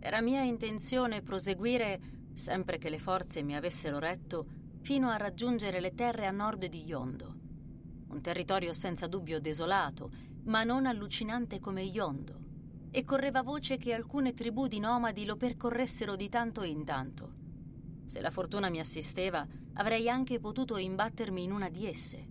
Era 0.00 0.20
mia 0.20 0.42
intenzione 0.42 1.22
proseguire, 1.22 2.00
sempre 2.32 2.78
che 2.78 2.90
le 2.90 2.98
forze 2.98 3.44
mi 3.44 3.54
avessero 3.54 4.00
retto, 4.00 4.46
fino 4.80 5.10
a 5.10 5.16
raggiungere 5.16 5.78
le 5.78 5.94
terre 5.94 6.26
a 6.26 6.32
nord 6.32 6.66
di 6.66 6.82
Yondo. 6.82 7.34
Un 8.08 8.20
territorio 8.20 8.72
senza 8.72 9.06
dubbio 9.06 9.40
desolato, 9.40 10.10
ma 10.46 10.64
non 10.64 10.86
allucinante 10.86 11.60
come 11.60 11.82
Yondo. 11.82 12.40
E 12.90 13.04
correva 13.04 13.42
voce 13.42 13.76
che 13.76 13.94
alcune 13.94 14.34
tribù 14.34 14.66
di 14.66 14.80
nomadi 14.80 15.24
lo 15.24 15.36
percorressero 15.36 16.16
di 16.16 16.28
tanto 16.28 16.64
in 16.64 16.84
tanto. 16.84 17.45
Se 18.06 18.20
la 18.20 18.30
fortuna 18.30 18.70
mi 18.70 18.78
assisteva, 18.78 19.46
avrei 19.74 20.08
anche 20.08 20.38
potuto 20.38 20.78
imbattermi 20.78 21.42
in 21.42 21.52
una 21.52 21.68
di 21.68 21.86
esse. 21.86 22.26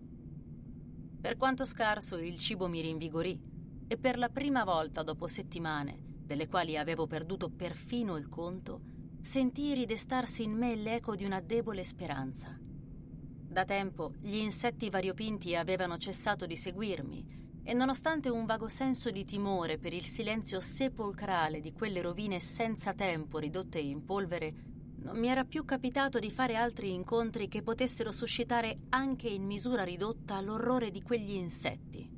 Per 1.22 1.38
quanto 1.38 1.66
scarso, 1.66 2.18
il 2.18 2.38
cibo 2.38 2.68
mi 2.68 2.82
rinvigorì 2.82 3.40
e 3.88 3.98
per 3.98 4.18
la 4.18 4.30
prima 4.30 4.64
volta 4.64 5.04
dopo 5.04 5.28
settimane, 5.28 5.98
delle 6.26 6.48
quali 6.48 6.78
avevo 6.78 7.08
perduto 7.08 7.50
perfino 7.50 8.18
il 8.18 8.30
conto, 8.30 8.82
sentii 9.22 9.74
ridestarsi 9.74 10.44
in 10.44 10.54
me 10.54 10.76
l'eco 10.76 11.16
di 11.16 11.26
una 11.26 11.42
debole 11.42 11.84
speranza. 11.84 12.58
Da 12.60 13.66
tempo 13.66 14.14
gli 14.22 14.36
insetti 14.36 14.90
variopinti 14.90 15.56
avevano 15.56 15.98
cessato 15.98 16.46
di 16.46 16.56
seguirmi 16.56 17.62
e 17.64 17.74
nonostante 17.74 18.30
un 18.30 18.46
vago 18.46 18.70
senso 18.70 19.10
di 19.10 19.26
timore 19.26 19.78
per 19.78 19.94
il 19.94 20.06
silenzio 20.06 20.60
sepolcrale 20.60 21.60
di 21.60 21.74
quelle 21.74 22.02
rovine 22.02 22.40
senza 22.40 22.94
tempo 22.94 23.40
ridotte 23.40 23.80
in 23.80 24.06
polvere, 24.06 24.54
non 25.06 25.20
mi 25.20 25.28
era 25.28 25.46
più 25.46 25.66
capitato 25.66 26.18
di 26.18 26.32
fare 26.32 26.56
altri 26.56 26.92
incontri 26.92 27.48
che 27.48 27.62
potessero 27.62 28.12
suscitare 28.12 28.80
anche 28.90 29.30
in 29.30 29.44
misura 29.44 29.84
ridotta 29.84 30.42
l'orrore 30.42 30.90
di 30.90 31.04
quegli 31.04 31.34
insetti. 31.34 32.10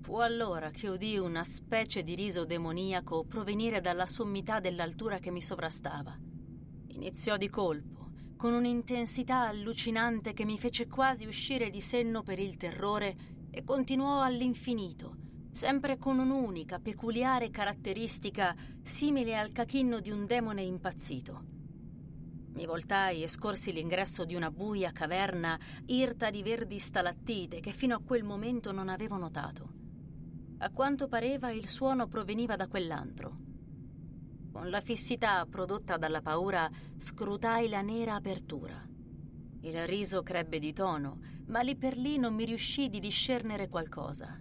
Fu 0.00 0.14
allora 0.14 0.70
che 0.70 0.88
udii 0.88 1.18
una 1.18 1.44
specie 1.44 2.02
di 2.02 2.14
riso 2.14 2.46
demoniaco 2.46 3.24
provenire 3.24 3.82
dalla 3.82 4.06
sommità 4.06 4.58
dell'altura 4.58 5.18
che 5.18 5.30
mi 5.30 5.42
sovrastava. 5.42 6.18
Iniziò 6.88 7.36
di 7.36 7.50
colpo, 7.50 8.12
con 8.38 8.54
un'intensità 8.54 9.46
allucinante 9.46 10.32
che 10.32 10.46
mi 10.46 10.58
fece 10.58 10.86
quasi 10.88 11.26
uscire 11.26 11.68
di 11.68 11.82
senno 11.82 12.22
per 12.22 12.38
il 12.38 12.56
terrore 12.56 13.16
e 13.50 13.64
continuò 13.64 14.22
all'infinito, 14.22 15.16
sempre 15.50 15.98
con 15.98 16.18
un'unica, 16.18 16.78
peculiare 16.78 17.50
caratteristica 17.50 18.56
simile 18.80 19.36
al 19.36 19.52
cachinno 19.52 20.00
di 20.00 20.10
un 20.10 20.24
demone 20.24 20.62
impazzito. 20.62 21.51
Mi 22.54 22.66
voltai 22.66 23.22
e 23.22 23.28
scorsi 23.28 23.72
l'ingresso 23.72 24.24
di 24.24 24.34
una 24.34 24.50
buia 24.50 24.92
caverna 24.92 25.58
irta 25.86 26.28
di 26.30 26.42
verdi 26.42 26.78
stalattite 26.78 27.60
che 27.60 27.70
fino 27.70 27.94
a 27.94 28.02
quel 28.02 28.24
momento 28.24 28.72
non 28.72 28.88
avevo 28.88 29.16
notato. 29.16 29.80
A 30.58 30.70
quanto 30.70 31.08
pareva 31.08 31.50
il 31.50 31.66
suono 31.66 32.06
proveniva 32.06 32.54
da 32.54 32.68
quell'antro. 32.68 33.38
Con 34.52 34.68
la 34.68 34.82
fissità 34.82 35.46
prodotta 35.46 35.96
dalla 35.96 36.20
paura 36.20 36.68
scrutai 36.96 37.68
la 37.68 37.80
nera 37.80 38.14
apertura. 38.14 38.86
Il 39.62 39.86
riso 39.86 40.22
crebbe 40.22 40.58
di 40.58 40.74
tono, 40.74 41.20
ma 41.46 41.60
lì 41.60 41.74
per 41.74 41.96
lì 41.96 42.18
non 42.18 42.34
mi 42.34 42.44
riuscì 42.44 42.90
di 42.90 43.00
discernere 43.00 43.68
qualcosa. 43.68 44.38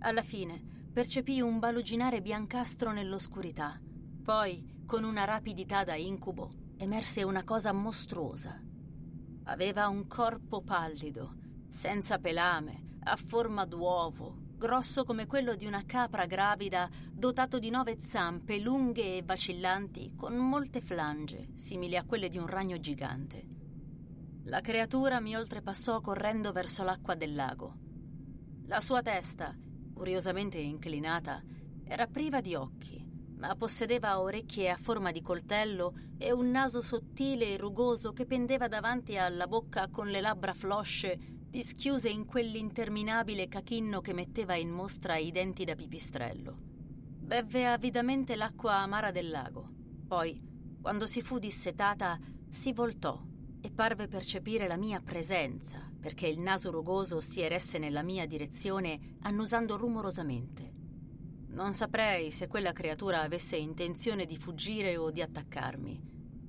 Alla 0.00 0.22
fine 0.22 0.62
percepii 0.92 1.40
un 1.40 1.58
baluginare 1.58 2.20
biancastro 2.20 2.92
nell'oscurità. 2.92 3.80
Poi, 4.22 4.82
con 4.84 5.04
una 5.04 5.24
rapidità 5.24 5.82
da 5.82 5.94
incubo, 5.94 6.61
emerse 6.82 7.22
una 7.22 7.44
cosa 7.44 7.72
mostruosa. 7.72 8.60
Aveva 9.44 9.86
un 9.86 10.08
corpo 10.08 10.62
pallido, 10.62 11.36
senza 11.68 12.18
pelame, 12.18 12.98
a 13.04 13.14
forma 13.14 13.64
d'uovo, 13.64 14.36
grosso 14.56 15.04
come 15.04 15.26
quello 15.26 15.54
di 15.54 15.64
una 15.64 15.84
capra 15.86 16.26
gravida, 16.26 16.90
dotato 17.12 17.60
di 17.60 17.70
nove 17.70 18.00
zampe 18.00 18.58
lunghe 18.58 19.18
e 19.18 19.22
vacillanti, 19.22 20.14
con 20.16 20.34
molte 20.36 20.80
flange, 20.80 21.50
simili 21.54 21.96
a 21.96 22.04
quelle 22.04 22.28
di 22.28 22.38
un 22.38 22.48
ragno 22.48 22.80
gigante. 22.80 23.46
La 24.46 24.60
creatura 24.60 25.20
mi 25.20 25.36
oltrepassò 25.36 26.00
correndo 26.00 26.50
verso 26.50 26.82
l'acqua 26.82 27.14
del 27.14 27.36
lago. 27.36 27.76
La 28.66 28.80
sua 28.80 29.02
testa, 29.02 29.56
curiosamente 29.94 30.58
inclinata, 30.58 31.40
era 31.84 32.08
priva 32.08 32.40
di 32.40 32.56
occhi, 32.56 33.01
ma 33.42 33.56
possedeva 33.56 34.20
orecchie 34.20 34.70
a 34.70 34.76
forma 34.76 35.10
di 35.10 35.20
coltello 35.20 35.94
e 36.16 36.30
un 36.30 36.52
naso 36.52 36.80
sottile 36.80 37.48
e 37.48 37.56
rugoso 37.56 38.12
che 38.12 38.24
pendeva 38.24 38.68
davanti 38.68 39.16
alla 39.18 39.48
bocca 39.48 39.88
con 39.88 40.06
le 40.06 40.20
labbra 40.20 40.54
flosce 40.54 41.18
dischiuse 41.50 42.08
in 42.08 42.24
quell'interminabile 42.24 43.48
cachinno 43.48 44.00
che 44.00 44.12
metteva 44.12 44.54
in 44.54 44.70
mostra 44.70 45.16
i 45.16 45.32
denti 45.32 45.64
da 45.64 45.74
pipistrello. 45.74 46.56
Bevve 47.18 47.66
avidamente 47.66 48.36
l'acqua 48.36 48.76
amara 48.76 49.10
del 49.10 49.28
lago. 49.28 49.68
Poi, 50.06 50.40
quando 50.80 51.08
si 51.08 51.20
fu 51.20 51.40
dissetata, 51.40 52.18
si 52.48 52.72
voltò 52.72 53.20
e 53.60 53.70
parve 53.72 54.06
percepire 54.06 54.68
la 54.68 54.76
mia 54.76 55.00
presenza, 55.00 55.90
perché 56.00 56.28
il 56.28 56.38
naso 56.38 56.70
rugoso 56.70 57.20
si 57.20 57.40
eresse 57.40 57.78
nella 57.78 58.02
mia 58.02 58.24
direzione, 58.24 59.16
annusando 59.22 59.76
rumorosamente. 59.76 60.71
Non 61.52 61.74
saprei 61.74 62.30
se 62.30 62.48
quella 62.48 62.72
creatura 62.72 63.20
avesse 63.20 63.56
intenzione 63.56 64.24
di 64.24 64.38
fuggire 64.38 64.96
o 64.96 65.10
di 65.10 65.20
attaccarmi. 65.20 66.00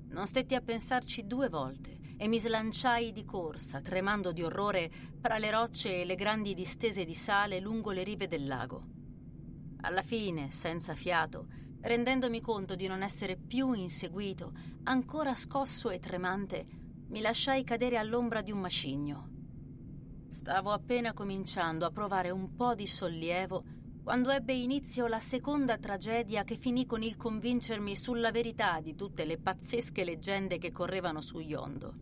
Non 0.08 0.26
stetti 0.26 0.54
a 0.54 0.62
pensarci 0.62 1.26
due 1.26 1.50
volte 1.50 1.98
e 2.16 2.26
mi 2.26 2.38
slanciai 2.38 3.12
di 3.12 3.24
corsa, 3.24 3.82
tremando 3.82 4.32
di 4.32 4.42
orrore, 4.42 4.90
fra 5.20 5.36
le 5.36 5.50
rocce 5.50 6.00
e 6.00 6.04
le 6.06 6.14
grandi 6.14 6.54
distese 6.54 7.04
di 7.04 7.14
sale 7.14 7.60
lungo 7.60 7.90
le 7.90 8.02
rive 8.02 8.28
del 8.28 8.46
lago. 8.46 8.86
Alla 9.82 10.00
fine, 10.00 10.50
senza 10.50 10.94
fiato, 10.94 11.48
rendendomi 11.82 12.40
conto 12.40 12.74
di 12.74 12.86
non 12.86 13.02
essere 13.02 13.36
più 13.36 13.74
inseguito, 13.74 14.52
ancora 14.84 15.34
scosso 15.34 15.90
e 15.90 15.98
tremante, 15.98 16.66
mi 17.08 17.20
lasciai 17.20 17.62
cadere 17.62 17.98
all'ombra 17.98 18.40
di 18.40 18.52
un 18.52 18.60
macigno. 18.60 19.28
Stavo 20.28 20.70
appena 20.70 21.12
cominciando 21.12 21.84
a 21.84 21.90
provare 21.90 22.30
un 22.30 22.54
po' 22.54 22.74
di 22.74 22.86
sollievo 22.86 23.82
quando 24.04 24.30
ebbe 24.30 24.52
inizio 24.52 25.06
la 25.06 25.18
seconda 25.18 25.78
tragedia 25.78 26.44
che 26.44 26.56
finì 26.56 26.84
con 26.84 27.02
il 27.02 27.16
convincermi 27.16 27.96
sulla 27.96 28.30
verità 28.30 28.78
di 28.82 28.94
tutte 28.94 29.24
le 29.24 29.38
pazzesche 29.38 30.04
leggende 30.04 30.58
che 30.58 30.70
correvano 30.70 31.22
su 31.22 31.38
Yondo. 31.38 31.94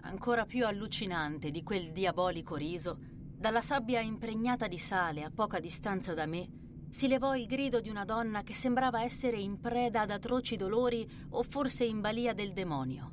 Ancora 0.00 0.46
più 0.46 0.64
allucinante 0.64 1.50
di 1.50 1.62
quel 1.62 1.92
diabolico 1.92 2.54
riso, 2.56 2.98
dalla 3.36 3.60
sabbia 3.60 4.00
impregnata 4.00 4.66
di 4.66 4.78
sale 4.78 5.24
a 5.24 5.30
poca 5.30 5.60
distanza 5.60 6.14
da 6.14 6.24
me, 6.24 6.48
si 6.88 7.06
levò 7.06 7.36
il 7.36 7.44
grido 7.44 7.82
di 7.82 7.90
una 7.90 8.06
donna 8.06 8.42
che 8.42 8.54
sembrava 8.54 9.02
essere 9.02 9.36
in 9.36 9.60
preda 9.60 10.00
ad 10.00 10.12
atroci 10.12 10.56
dolori 10.56 11.06
o 11.32 11.42
forse 11.42 11.84
in 11.84 12.00
balia 12.00 12.32
del 12.32 12.54
demonio. 12.54 13.12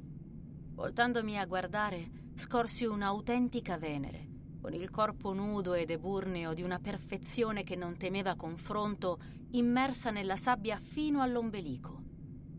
Voltandomi 0.75 1.38
a 1.38 1.46
guardare, 1.46 2.10
scorsi 2.36 2.86
un'autentica 2.86 3.77
Venere, 3.77 4.30
con 4.63 4.74
il 4.74 4.89
corpo 4.89 5.34
nudo 5.34 5.74
ed 5.74 5.89
eburneo 5.89 6.53
di 6.53 6.62
una 6.62 6.79
perfezione 6.79 7.65
che 7.65 7.75
non 7.75 7.98
temeva 7.98 8.36
confronto, 8.36 9.20
immersa 9.51 10.10
nella 10.10 10.38
sabbia 10.38 10.79
fino 10.79 11.22
all'ombelico. 11.22 12.01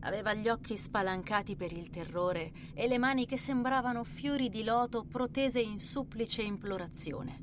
Aveva 0.00 0.34
gli 0.34 0.50
occhi 0.50 0.76
spalancati 0.76 1.56
per 1.56 1.72
il 1.72 1.88
terrore 1.88 2.52
e 2.74 2.86
le 2.88 2.98
mani 2.98 3.24
che 3.24 3.38
sembravano 3.38 4.04
fiori 4.04 4.50
di 4.50 4.64
loto 4.64 5.04
protese 5.04 5.62
in 5.62 5.80
supplice 5.80 6.42
implorazione. 6.42 7.42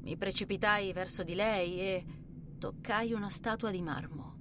Mi 0.00 0.16
precipitai 0.16 0.92
verso 0.92 1.22
di 1.22 1.36
lei 1.36 1.78
e 1.78 2.04
toccai 2.58 3.12
una 3.12 3.30
statua 3.30 3.70
di 3.70 3.80
marmo. 3.80 4.34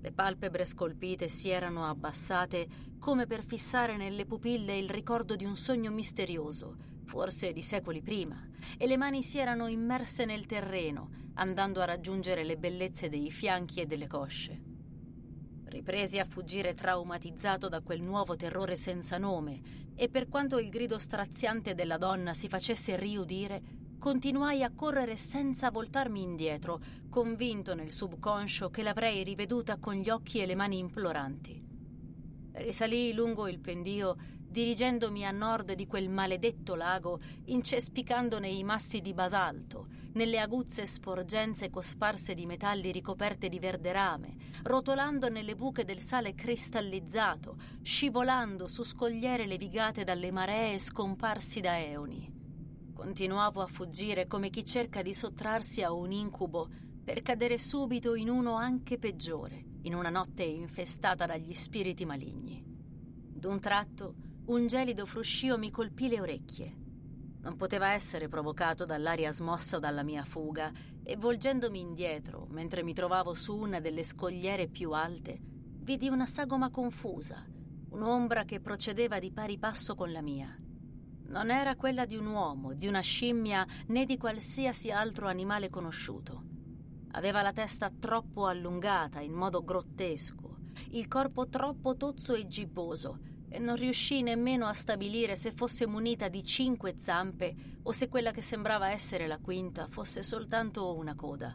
Le 0.00 0.12
palpebre 0.12 0.64
scolpite 0.66 1.28
si 1.28 1.48
erano 1.48 1.84
abbassate 1.84 2.68
come 3.00 3.26
per 3.26 3.42
fissare 3.42 3.96
nelle 3.96 4.24
pupille 4.24 4.78
il 4.78 4.88
ricordo 4.88 5.34
di 5.34 5.44
un 5.44 5.56
sogno 5.56 5.90
misterioso, 5.90 6.90
forse 7.10 7.52
di 7.52 7.60
secoli 7.60 8.02
prima, 8.02 8.40
e 8.78 8.86
le 8.86 8.96
mani 8.96 9.24
si 9.24 9.38
erano 9.38 9.66
immerse 9.66 10.24
nel 10.24 10.46
terreno, 10.46 11.10
andando 11.34 11.80
a 11.80 11.84
raggiungere 11.84 12.44
le 12.44 12.56
bellezze 12.56 13.08
dei 13.08 13.32
fianchi 13.32 13.80
e 13.80 13.86
delle 13.86 14.06
cosce. 14.06 14.62
Ripresi 15.64 16.20
a 16.20 16.24
fuggire 16.24 16.72
traumatizzato 16.72 17.68
da 17.68 17.80
quel 17.80 18.00
nuovo 18.00 18.36
terrore 18.36 18.76
senza 18.76 19.18
nome, 19.18 19.60
e 19.96 20.08
per 20.08 20.28
quanto 20.28 20.60
il 20.60 20.68
grido 20.68 20.98
straziante 21.00 21.74
della 21.74 21.98
donna 21.98 22.32
si 22.32 22.46
facesse 22.46 22.96
riudire, 22.96 23.60
continuai 23.98 24.62
a 24.62 24.70
correre 24.72 25.16
senza 25.16 25.72
voltarmi 25.72 26.22
indietro, 26.22 26.80
convinto 27.10 27.74
nel 27.74 27.90
subconscio 27.90 28.70
che 28.70 28.84
l'avrei 28.84 29.24
riveduta 29.24 29.78
con 29.78 29.94
gli 29.94 30.10
occhi 30.10 30.38
e 30.38 30.46
le 30.46 30.54
mani 30.54 30.78
imploranti. 30.78 31.60
Risalii 32.52 33.12
lungo 33.14 33.48
il 33.48 33.58
pendio 33.58 34.16
dirigendomi 34.50 35.24
a 35.24 35.30
nord 35.30 35.74
di 35.74 35.86
quel 35.86 36.08
maledetto 36.08 36.74
lago, 36.74 37.20
incespicandone 37.44 38.48
i 38.48 38.64
massi 38.64 39.00
di 39.00 39.14
basalto, 39.14 39.86
nelle 40.14 40.40
aguzze 40.40 40.86
sporgenze 40.86 41.70
cosparse 41.70 42.34
di 42.34 42.46
metalli 42.46 42.90
ricoperte 42.90 43.48
di 43.48 43.60
verde 43.60 43.92
rame, 43.92 44.36
rotolando 44.64 45.28
nelle 45.28 45.54
buche 45.54 45.84
del 45.84 46.00
sale 46.00 46.34
cristallizzato, 46.34 47.56
scivolando 47.82 48.66
su 48.66 48.82
scogliere 48.82 49.46
levigate 49.46 50.02
dalle 50.02 50.32
maree 50.32 50.78
scomparsi 50.78 51.60
da 51.60 51.78
eoni. 51.78 52.38
Continuavo 52.92 53.62
a 53.62 53.66
fuggire 53.66 54.26
come 54.26 54.50
chi 54.50 54.64
cerca 54.64 55.00
di 55.00 55.14
sottrarsi 55.14 55.82
a 55.82 55.92
un 55.92 56.10
incubo 56.10 56.68
per 57.04 57.22
cadere 57.22 57.56
subito 57.56 58.14
in 58.14 58.28
uno 58.28 58.54
anche 58.54 58.98
peggiore, 58.98 59.64
in 59.82 59.94
una 59.94 60.10
notte 60.10 60.42
infestata 60.42 61.24
dagli 61.24 61.52
spiriti 61.52 62.04
maligni. 62.04 62.62
D'un 63.40 63.58
tratto, 63.58 64.14
un 64.50 64.66
gelido 64.66 65.06
fruscio 65.06 65.56
mi 65.58 65.70
colpì 65.70 66.08
le 66.08 66.20
orecchie. 66.20 66.76
Non 67.42 67.54
poteva 67.54 67.92
essere 67.92 68.26
provocato 68.26 68.84
dall'aria 68.84 69.30
smossa 69.30 69.78
dalla 69.78 70.02
mia 70.02 70.24
fuga 70.24 70.72
e 71.04 71.16
volgendomi 71.16 71.78
indietro, 71.78 72.48
mentre 72.50 72.82
mi 72.82 72.92
trovavo 72.92 73.32
su 73.32 73.56
una 73.56 73.78
delle 73.78 74.02
scogliere 74.02 74.66
più 74.66 74.90
alte, 74.90 75.38
vidi 75.40 76.08
una 76.08 76.26
sagoma 76.26 76.68
confusa, 76.68 77.46
un'ombra 77.90 78.42
che 78.42 78.58
procedeva 78.58 79.20
di 79.20 79.30
pari 79.30 79.56
passo 79.56 79.94
con 79.94 80.10
la 80.10 80.20
mia. 80.20 80.52
Non 81.28 81.50
era 81.52 81.76
quella 81.76 82.04
di 82.04 82.16
un 82.16 82.26
uomo, 82.26 82.74
di 82.74 82.88
una 82.88 83.00
scimmia 83.00 83.64
né 83.86 84.04
di 84.04 84.18
qualsiasi 84.18 84.90
altro 84.90 85.28
animale 85.28 85.70
conosciuto. 85.70 86.42
Aveva 87.12 87.40
la 87.42 87.52
testa 87.52 87.88
troppo 87.96 88.48
allungata 88.48 89.20
in 89.20 89.32
modo 89.32 89.62
grottesco, 89.62 90.58
il 90.90 91.06
corpo 91.06 91.48
troppo 91.48 91.96
tozzo 91.96 92.34
e 92.34 92.48
gibboso, 92.48 93.30
e 93.52 93.58
non 93.58 93.74
riuscì 93.74 94.22
nemmeno 94.22 94.66
a 94.66 94.72
stabilire 94.72 95.34
se 95.34 95.50
fosse 95.50 95.86
munita 95.86 96.28
di 96.28 96.44
cinque 96.44 96.94
zampe 96.98 97.54
o 97.82 97.90
se 97.90 98.08
quella 98.08 98.30
che 98.30 98.42
sembrava 98.42 98.90
essere 98.90 99.26
la 99.26 99.38
quinta 99.38 99.88
fosse 99.88 100.22
soltanto 100.22 100.94
una 100.94 101.16
coda. 101.16 101.54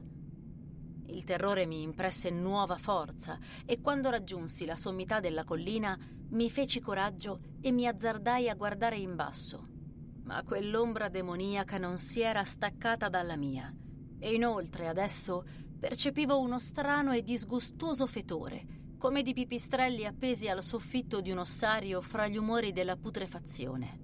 Il 1.07 1.23
terrore 1.23 1.65
mi 1.65 1.83
impresse 1.83 2.29
nuova 2.29 2.77
forza 2.77 3.39
e 3.65 3.79
quando 3.79 4.09
raggiunsi 4.09 4.65
la 4.65 4.75
sommità 4.75 5.21
della 5.21 5.45
collina 5.45 5.97
mi 6.29 6.49
feci 6.49 6.81
coraggio 6.81 7.39
e 7.61 7.71
mi 7.71 7.87
azzardai 7.87 8.49
a 8.49 8.55
guardare 8.55 8.97
in 8.97 9.15
basso. 9.15 9.67
Ma 10.23 10.43
quell'ombra 10.43 11.07
demoniaca 11.07 11.77
non 11.77 11.97
si 11.97 12.19
era 12.19 12.43
staccata 12.43 13.07
dalla 13.07 13.37
mia 13.37 13.73
e 14.19 14.33
inoltre 14.33 14.87
adesso 14.87 15.45
percepivo 15.79 16.37
uno 16.39 16.59
strano 16.59 17.13
e 17.13 17.21
disgustoso 17.21 18.05
fetore 18.07 18.83
come 19.05 19.21
di 19.21 19.35
pipistrelli 19.35 20.03
appesi 20.03 20.47
al 20.47 20.63
soffitto 20.63 21.21
di 21.21 21.29
un 21.29 21.37
ossario 21.37 22.01
fra 22.01 22.27
gli 22.27 22.37
umori 22.37 22.73
della 22.73 22.97
putrefazione. 22.97 23.99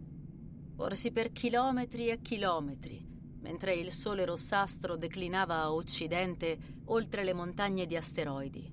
Corsi 0.75 1.11
per 1.11 1.31
chilometri 1.31 2.09
e 2.09 2.21
chilometri, 2.21 3.03
mentre 3.39 3.73
il 3.73 3.91
sole 3.91 4.25
rossastro 4.25 4.97
declinava 4.97 5.55
a 5.55 5.73
occidente 5.73 6.55
oltre 6.85 7.23
le 7.23 7.33
montagne 7.33 7.87
di 7.87 7.95
asteroidi, 7.95 8.71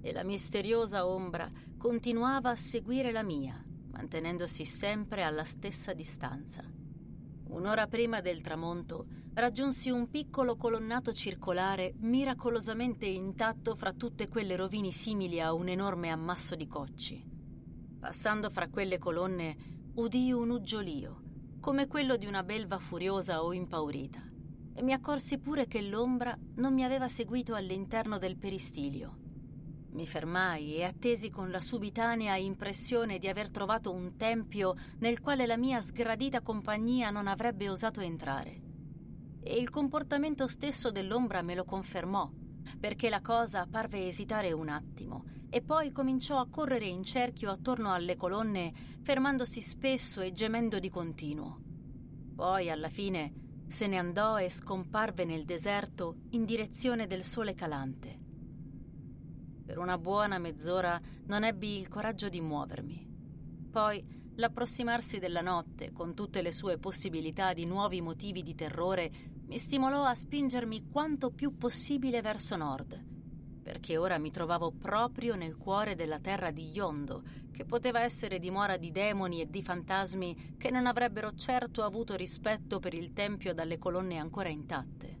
e 0.00 0.12
la 0.14 0.24
misteriosa 0.24 1.06
ombra 1.06 1.50
continuava 1.76 2.48
a 2.48 2.56
seguire 2.56 3.12
la 3.12 3.22
mia, 3.22 3.62
mantenendosi 3.90 4.64
sempre 4.64 5.22
alla 5.22 5.44
stessa 5.44 5.92
distanza. 5.92 6.77
Un'ora 7.48 7.86
prima 7.86 8.20
del 8.20 8.40
tramonto 8.40 9.06
raggiunsi 9.34 9.90
un 9.90 10.10
piccolo 10.10 10.56
colonnato 10.56 11.12
circolare 11.12 11.94
miracolosamente 11.98 13.06
intatto 13.06 13.74
fra 13.74 13.92
tutte 13.92 14.28
quelle 14.28 14.56
rovine 14.56 14.90
simili 14.90 15.40
a 15.40 15.52
un 15.52 15.68
enorme 15.68 16.10
ammasso 16.10 16.54
di 16.54 16.66
cocci. 16.66 17.24
Passando 17.98 18.50
fra 18.50 18.68
quelle 18.68 18.98
colonne 18.98 19.56
udii 19.94 20.32
un 20.32 20.50
uggiolio, 20.50 21.22
come 21.60 21.86
quello 21.86 22.16
di 22.16 22.26
una 22.26 22.42
belva 22.42 22.78
furiosa 22.78 23.42
o 23.42 23.52
impaurita, 23.52 24.22
e 24.74 24.82
mi 24.82 24.92
accorsi 24.92 25.38
pure 25.38 25.66
che 25.66 25.82
l'ombra 25.82 26.38
non 26.56 26.74
mi 26.74 26.84
aveva 26.84 27.08
seguito 27.08 27.54
all'interno 27.54 28.18
del 28.18 28.36
peristilio. 28.36 29.17
Mi 29.98 30.06
fermai 30.06 30.76
e 30.76 30.84
attesi 30.84 31.28
con 31.28 31.50
la 31.50 31.60
subitanea 31.60 32.36
impressione 32.36 33.18
di 33.18 33.26
aver 33.26 33.50
trovato 33.50 33.92
un 33.92 34.16
tempio 34.16 34.76
nel 35.00 35.18
quale 35.18 35.44
la 35.44 35.56
mia 35.56 35.80
sgradita 35.80 36.40
compagnia 36.40 37.10
non 37.10 37.26
avrebbe 37.26 37.68
osato 37.68 37.98
entrare 37.98 38.60
e 39.42 39.56
il 39.56 39.70
comportamento 39.70 40.46
stesso 40.46 40.92
dell'ombra 40.92 41.42
me 41.42 41.56
lo 41.56 41.64
confermò, 41.64 42.30
perché 42.78 43.08
la 43.08 43.20
cosa 43.20 43.66
parve 43.68 44.06
esitare 44.06 44.52
un 44.52 44.68
attimo 44.68 45.24
e 45.50 45.62
poi 45.62 45.90
cominciò 45.90 46.38
a 46.38 46.46
correre 46.48 46.86
in 46.86 47.02
cerchio 47.02 47.50
attorno 47.50 47.92
alle 47.92 48.14
colonne, 48.14 48.72
fermandosi 49.02 49.60
spesso 49.60 50.20
e 50.20 50.30
gemendo 50.30 50.78
di 50.78 50.90
continuo. 50.90 51.58
Poi, 52.36 52.70
alla 52.70 52.88
fine, 52.88 53.64
se 53.66 53.88
ne 53.88 53.98
andò 53.98 54.38
e 54.38 54.48
scomparve 54.48 55.24
nel 55.24 55.44
deserto 55.44 56.18
in 56.30 56.44
direzione 56.44 57.08
del 57.08 57.24
sole 57.24 57.56
calante. 57.56 58.17
Per 59.68 59.76
una 59.76 59.98
buona 59.98 60.38
mezz'ora 60.38 60.98
non 61.26 61.44
ebbi 61.44 61.78
il 61.78 61.88
coraggio 61.88 62.30
di 62.30 62.40
muovermi. 62.40 63.06
Poi 63.70 64.02
l'approssimarsi 64.36 65.18
della 65.18 65.42
notte, 65.42 65.92
con 65.92 66.14
tutte 66.14 66.40
le 66.40 66.52
sue 66.52 66.78
possibilità 66.78 67.52
di 67.52 67.66
nuovi 67.66 68.00
motivi 68.00 68.42
di 68.42 68.54
terrore, 68.54 69.10
mi 69.46 69.58
stimolò 69.58 70.04
a 70.04 70.14
spingermi 70.14 70.88
quanto 70.88 71.30
più 71.30 71.58
possibile 71.58 72.22
verso 72.22 72.56
nord, 72.56 73.04
perché 73.62 73.98
ora 73.98 74.16
mi 74.16 74.30
trovavo 74.30 74.72
proprio 74.72 75.34
nel 75.34 75.58
cuore 75.58 75.94
della 75.94 76.18
terra 76.18 76.50
di 76.50 76.70
Yondo, 76.70 77.22
che 77.50 77.66
poteva 77.66 78.00
essere 78.00 78.38
dimora 78.38 78.78
di 78.78 78.90
demoni 78.90 79.42
e 79.42 79.50
di 79.50 79.62
fantasmi 79.62 80.54
che 80.56 80.70
non 80.70 80.86
avrebbero 80.86 81.34
certo 81.34 81.82
avuto 81.82 82.16
rispetto 82.16 82.78
per 82.78 82.94
il 82.94 83.12
tempio 83.12 83.52
dalle 83.52 83.76
colonne 83.76 84.16
ancora 84.16 84.48
intatte. 84.48 85.18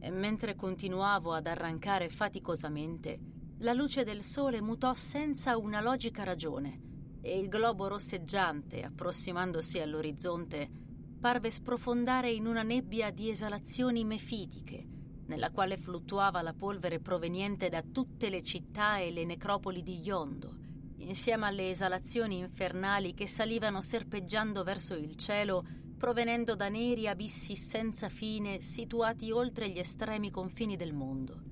E 0.00 0.10
mentre 0.10 0.56
continuavo 0.56 1.32
ad 1.32 1.46
arrancare 1.46 2.08
faticosamente, 2.08 3.36
la 3.62 3.72
luce 3.72 4.04
del 4.04 4.22
sole 4.22 4.60
mutò 4.60 4.94
senza 4.94 5.56
una 5.56 5.80
logica 5.80 6.22
ragione 6.22 6.80
e 7.20 7.40
il 7.40 7.48
globo 7.48 7.88
rosseggiante, 7.88 8.84
approssimandosi 8.84 9.80
all'orizzonte, 9.80 10.70
parve 11.18 11.50
sprofondare 11.50 12.30
in 12.30 12.46
una 12.46 12.62
nebbia 12.62 13.10
di 13.10 13.28
esalazioni 13.28 14.04
mefitiche, 14.04 14.86
nella 15.26 15.50
quale 15.50 15.76
fluttuava 15.76 16.40
la 16.40 16.54
polvere 16.54 17.00
proveniente 17.00 17.68
da 17.68 17.82
tutte 17.82 18.30
le 18.30 18.44
città 18.44 18.98
e 18.98 19.10
le 19.10 19.24
necropoli 19.24 19.82
di 19.82 19.98
Yondo, 19.98 20.56
insieme 20.98 21.46
alle 21.46 21.70
esalazioni 21.70 22.38
infernali 22.38 23.12
che 23.12 23.26
salivano 23.26 23.82
serpeggiando 23.82 24.62
verso 24.62 24.94
il 24.94 25.16
cielo, 25.16 25.64
provenendo 25.98 26.54
da 26.54 26.68
neri 26.68 27.08
abissi 27.08 27.56
senza 27.56 28.08
fine 28.08 28.60
situati 28.60 29.32
oltre 29.32 29.68
gli 29.68 29.80
estremi 29.80 30.30
confini 30.30 30.76
del 30.76 30.92
mondo. 30.92 31.42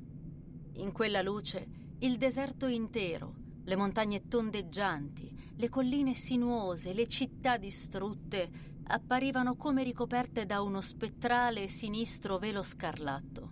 In 0.74 0.92
quella 0.92 1.20
luce 1.20 1.84
il 2.00 2.18
deserto 2.18 2.66
intero, 2.66 3.34
le 3.64 3.74
montagne 3.74 4.28
tondeggianti, 4.28 5.54
le 5.56 5.68
colline 5.70 6.14
sinuose, 6.14 6.92
le 6.92 7.06
città 7.06 7.56
distrutte, 7.56 8.74
apparivano 8.88 9.56
come 9.56 9.82
ricoperte 9.82 10.44
da 10.44 10.60
uno 10.60 10.82
spettrale 10.82 11.62
e 11.62 11.68
sinistro 11.68 12.36
velo 12.36 12.62
scarlatto. 12.62 13.50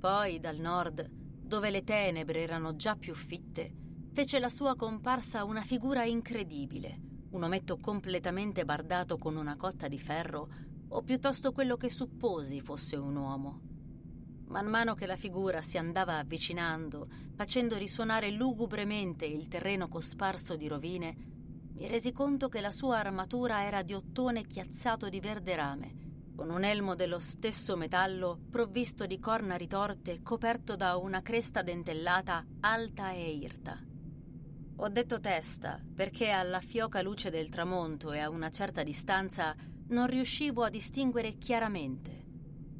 Poi, 0.00 0.40
dal 0.40 0.56
nord, 0.56 1.06
dove 1.10 1.70
le 1.70 1.84
tenebre 1.84 2.40
erano 2.40 2.76
già 2.76 2.96
più 2.96 3.14
fitte, 3.14 3.72
fece 4.12 4.38
la 4.38 4.48
sua 4.48 4.74
comparsa 4.74 5.44
una 5.44 5.62
figura 5.62 6.04
incredibile, 6.04 6.98
un 7.32 7.42
ometto 7.42 7.76
completamente 7.76 8.64
bardato 8.64 9.18
con 9.18 9.36
una 9.36 9.56
cotta 9.56 9.86
di 9.86 9.98
ferro, 9.98 10.48
o 10.88 11.02
piuttosto 11.02 11.52
quello 11.52 11.76
che 11.76 11.90
supposi 11.90 12.62
fosse 12.62 12.96
un 12.96 13.16
uomo. 13.16 13.75
Man 14.48 14.66
mano 14.66 14.94
che 14.94 15.06
la 15.06 15.16
figura 15.16 15.60
si 15.60 15.76
andava 15.76 16.18
avvicinando, 16.18 17.06
facendo 17.34 17.76
risuonare 17.76 18.30
lugubremente 18.30 19.24
il 19.26 19.48
terreno 19.48 19.88
cosparso 19.88 20.56
di 20.56 20.68
rovine, 20.68 21.16
mi 21.74 21.86
resi 21.88 22.12
conto 22.12 22.48
che 22.48 22.60
la 22.60 22.70
sua 22.70 22.98
armatura 22.98 23.64
era 23.64 23.82
di 23.82 23.92
ottone 23.92 24.44
chiazzato 24.44 25.08
di 25.08 25.20
verde 25.20 25.56
rame, 25.56 25.94
con 26.34 26.48
un 26.48 26.64
elmo 26.64 26.94
dello 26.94 27.18
stesso 27.18 27.76
metallo 27.76 28.38
provvisto 28.50 29.04
di 29.04 29.18
corna 29.18 29.56
ritorte 29.56 30.22
coperto 30.22 30.76
da 30.76 30.96
una 30.96 31.22
cresta 31.22 31.62
dentellata 31.62 32.44
alta 32.60 33.12
e 33.12 33.30
irta. 33.30 33.78
Ho 34.76 34.88
detto 34.88 35.20
testa 35.20 35.80
perché 35.94 36.30
alla 36.30 36.60
fioca 36.60 37.02
luce 37.02 37.30
del 37.30 37.48
tramonto 37.48 38.12
e 38.12 38.20
a 38.20 38.30
una 38.30 38.50
certa 38.50 38.82
distanza 38.82 39.56
non 39.88 40.06
riuscivo 40.06 40.62
a 40.62 40.70
distinguere 40.70 41.36
chiaramente, 41.36 42.25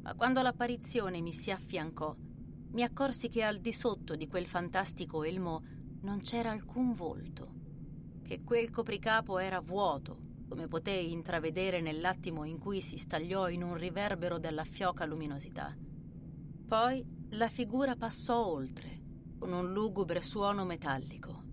ma 0.07 0.15
quando 0.15 0.41
l'apparizione 0.41 1.19
mi 1.19 1.33
si 1.33 1.51
affiancò, 1.51 2.15
mi 2.71 2.81
accorsi 2.81 3.27
che 3.27 3.43
al 3.43 3.59
di 3.59 3.73
sotto 3.73 4.15
di 4.15 4.29
quel 4.29 4.47
fantastico 4.47 5.23
elmo 5.23 5.61
non 6.03 6.21
c'era 6.21 6.49
alcun 6.49 6.93
volto 6.93 7.55
che 8.23 8.41
quel 8.41 8.69
copricapo 8.69 9.37
era 9.37 9.59
vuoto, 9.59 10.45
come 10.47 10.69
potei 10.69 11.11
intravedere 11.11 11.81
nell'attimo 11.81 12.45
in 12.45 12.57
cui 12.57 12.79
si 12.79 12.95
stagliò 12.95 13.49
in 13.49 13.63
un 13.63 13.75
riverbero 13.75 14.39
della 14.39 14.63
fioca 14.63 15.05
luminosità. 15.05 15.75
Poi 16.65 17.05
la 17.31 17.49
figura 17.49 17.97
passò 17.97 18.45
oltre, 18.47 19.01
con 19.37 19.51
un 19.51 19.73
lugubre 19.73 20.21
suono 20.21 20.63
metallico. 20.63 21.43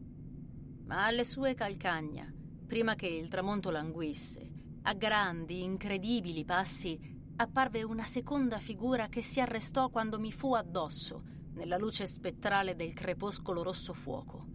Ma 0.85 1.07
alle 1.07 1.25
sue 1.25 1.55
calcagna, 1.55 2.33
prima 2.69 2.95
che 2.95 3.09
il 3.09 3.29
tramonto 3.29 3.71
languisse, 3.71 4.49
a 4.83 4.95
grandi, 4.95 5.64
incredibili 5.64 6.45
passi, 6.45 7.13
apparve 7.37 7.83
una 7.83 8.05
seconda 8.05 8.59
figura 8.59 9.09
che 9.09 9.23
si 9.23 9.40
arrestò 9.40 9.88
quando 9.88 10.18
mi 10.18 10.31
fu 10.31 10.55
addosso, 10.55 11.23
nella 11.55 11.77
luce 11.77 12.07
spettrale 12.07 12.77
del 12.77 12.92
crepuscolo 12.92 13.62
rosso 13.62 13.92
fuoco. 13.92 14.47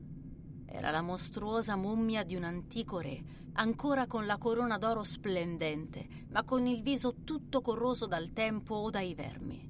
Era 0.66 0.92
la 0.92 1.02
mostruosa 1.02 1.76
mummia 1.76 2.24
di 2.24 2.36
un 2.36 2.44
antico 2.44 3.00
re, 3.00 3.22
ancora 3.54 4.08
con 4.08 4.26
la 4.26 4.38
corona 4.38 4.78
d'oro 4.78 5.04
splendente, 5.04 6.08
ma 6.30 6.44
con 6.44 6.68
il 6.68 6.82
viso 6.82 7.24
tutto 7.24 7.62
corroso 7.62 8.06
dal 8.06 8.32
tempo 8.32 8.76
o 8.76 8.90
dai 8.90 9.16
vermi. 9.16 9.68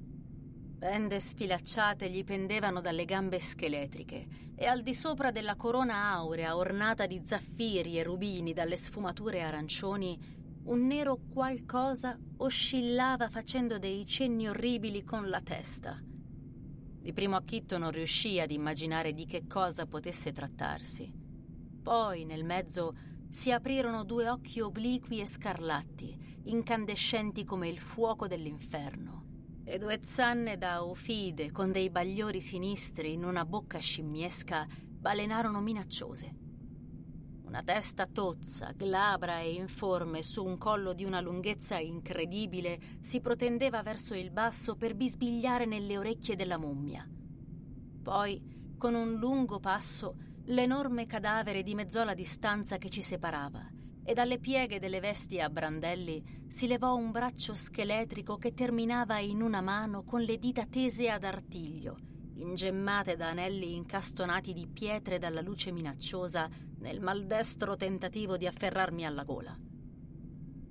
Bende 0.80 1.20
sfilacciate 1.20 2.08
gli 2.08 2.24
pendevano 2.24 2.80
dalle 2.80 3.04
gambe 3.04 3.38
scheletriche 3.38 4.26
e 4.56 4.66
al 4.66 4.82
di 4.82 4.94
sopra 4.94 5.30
della 5.30 5.54
corona 5.54 6.10
aurea 6.12 6.56
ornata 6.56 7.04
di 7.06 7.20
zaffiri 7.22 7.98
e 7.98 8.02
rubini 8.02 8.54
dalle 8.54 8.78
sfumature 8.78 9.42
arancioni, 9.42 10.18
un 10.64 10.86
nero 10.86 11.18
qualcosa 11.32 12.18
oscillava 12.38 13.28
facendo 13.28 13.78
dei 13.78 14.06
cenni 14.06 14.48
orribili 14.48 15.04
con 15.04 15.28
la 15.28 15.40
testa. 15.40 16.00
Di 16.02 17.12
primo 17.12 17.36
acchitto 17.36 17.78
non 17.78 17.90
riuscì 17.90 18.38
ad 18.38 18.50
immaginare 18.50 19.12
di 19.12 19.24
che 19.24 19.46
cosa 19.46 19.86
potesse 19.86 20.32
trattarsi. 20.32 21.12
Poi, 21.82 22.24
nel 22.24 22.44
mezzo, 22.44 22.94
si 23.28 23.50
aprirono 23.50 24.04
due 24.04 24.28
occhi 24.28 24.60
obliqui 24.60 25.20
e 25.20 25.26
scarlatti, 25.26 26.38
incandescenti 26.44 27.44
come 27.44 27.68
il 27.68 27.78
fuoco 27.78 28.26
dell'inferno 28.26 29.20
e 29.64 29.78
due 29.78 30.00
zanne 30.02 30.58
da 30.58 30.84
ofide 30.84 31.52
con 31.52 31.70
dei 31.70 31.90
bagliori 31.90 32.40
sinistri 32.40 33.12
in 33.12 33.24
una 33.24 33.44
bocca 33.44 33.78
scimmiesca 33.78 34.66
balenarono 34.82 35.60
minacciose. 35.60 36.49
Una 37.50 37.64
testa 37.64 38.06
tozza, 38.06 38.70
glabra 38.76 39.40
e 39.40 39.54
informe 39.54 40.22
su 40.22 40.44
un 40.44 40.56
collo 40.56 40.92
di 40.92 41.02
una 41.02 41.20
lunghezza 41.20 41.78
incredibile 41.78 42.78
si 43.00 43.20
protendeva 43.20 43.82
verso 43.82 44.14
il 44.14 44.30
basso 44.30 44.76
per 44.76 44.94
bisbigliare 44.94 45.64
nelle 45.64 45.98
orecchie 45.98 46.36
della 46.36 46.58
mummia. 46.58 47.04
Poi, 48.04 48.76
con 48.78 48.94
un 48.94 49.14
lungo 49.14 49.58
passo, 49.58 50.14
l'enorme 50.44 51.06
cadavere 51.06 51.64
dimezzò 51.64 52.04
la 52.04 52.14
distanza 52.14 52.76
che 52.76 52.88
ci 52.88 53.02
separava 53.02 53.68
e 54.04 54.14
dalle 54.14 54.38
pieghe 54.38 54.78
delle 54.78 55.00
vesti 55.00 55.40
a 55.40 55.50
brandelli 55.50 56.44
si 56.46 56.68
levò 56.68 56.94
un 56.94 57.10
braccio 57.10 57.54
scheletrico 57.54 58.36
che 58.36 58.54
terminava 58.54 59.18
in 59.18 59.42
una 59.42 59.60
mano 59.60 60.04
con 60.04 60.20
le 60.20 60.38
dita 60.38 60.66
tese 60.66 61.10
ad 61.10 61.24
artiglio, 61.24 61.98
ingemmate 62.36 63.16
da 63.16 63.30
anelli 63.30 63.74
incastonati 63.74 64.52
di 64.52 64.68
pietre 64.68 65.18
dalla 65.18 65.40
luce 65.40 65.72
minacciosa 65.72 66.68
nel 66.80 67.00
maldestro 67.00 67.76
tentativo 67.76 68.36
di 68.36 68.46
afferrarmi 68.46 69.04
alla 69.06 69.24
gola. 69.24 69.56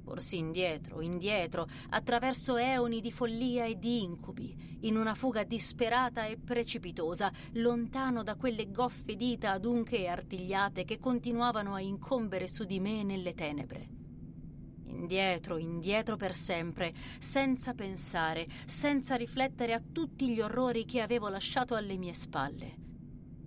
Corsi 0.03 0.37
indietro, 0.37 1.01
indietro, 1.01 1.67
attraverso 1.89 2.57
eoni 2.57 2.99
di 2.99 3.11
follia 3.11 3.65
e 3.65 3.77
di 3.77 4.01
incubi, 4.01 4.77
in 4.81 4.97
una 4.97 5.13
fuga 5.13 5.43
disperata 5.43 6.25
e 6.25 6.37
precipitosa, 6.37 7.31
lontano 7.53 8.23
da 8.23 8.35
quelle 8.35 8.71
goffe 8.71 9.15
dita 9.15 9.51
adunche 9.51 9.99
e 9.99 10.07
artigliate 10.07 10.83
che 10.83 10.97
continuavano 10.97 11.75
a 11.75 11.79
incombere 11.79 12.47
su 12.47 12.63
di 12.63 12.79
me 12.79 13.03
nelle 13.03 13.35
tenebre. 13.35 13.87
Indietro, 14.85 15.57
indietro 15.57 16.17
per 16.17 16.33
sempre, 16.33 16.91
senza 17.19 17.75
pensare, 17.75 18.47
senza 18.65 19.15
riflettere 19.15 19.73
a 19.73 19.79
tutti 19.79 20.33
gli 20.33 20.41
orrori 20.41 20.85
che 20.85 21.01
avevo 21.01 21.29
lasciato 21.29 21.75
alle 21.75 21.97
mie 21.97 22.13
spalle. 22.13 22.75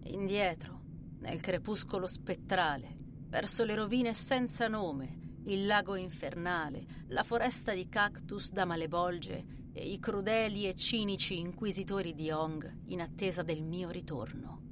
Indietro, 0.05 0.82
nel 1.23 1.41
crepuscolo 1.41 2.07
spettrale, 2.07 2.97
verso 3.29 3.65
le 3.65 3.77
rovine 3.77 4.13
senza 4.13 4.67
nome, 4.67 5.39
il 5.45 5.67
lago 5.67 5.95
infernale, 5.95 6.85
la 7.09 7.23
foresta 7.23 7.73
di 7.73 7.89
cactus 7.89 8.51
da 8.51 8.65
malebolge 8.65 9.71
e 9.73 9.91
i 9.91 9.99
crudeli 10.01 10.69
e 10.69 10.75
cinici 10.75 11.39
inquisitori 11.39 12.15
di 12.15 12.31
Hong 12.31 12.81
in 12.87 13.01
attesa 13.01 13.43
del 13.43 13.63
mio 13.63 13.91
ritorno. 13.91 14.72